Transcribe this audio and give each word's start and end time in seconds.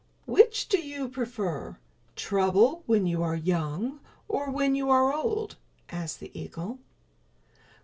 "Which 0.25 0.67
do 0.67 0.79
you 0.81 1.09
prefer, 1.09 1.77
trouble 2.15 2.81
when 2.87 3.05
you 3.05 3.21
are 3.21 3.35
young 3.35 3.99
or 4.27 4.49
when 4.49 4.73
you 4.73 4.89
are 4.89 5.13
old?" 5.13 5.57
asked 5.91 6.19
the 6.19 6.31
eagle. 6.33 6.79